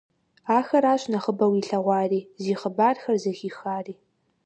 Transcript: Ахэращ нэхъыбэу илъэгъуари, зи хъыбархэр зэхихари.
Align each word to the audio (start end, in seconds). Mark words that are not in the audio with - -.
Ахэращ 0.57 1.01
нэхъыбэу 1.11 1.53
илъэгъуари, 1.59 2.21
зи 2.43 2.53
хъыбархэр 2.59 3.15
зэхихари. 3.23 3.95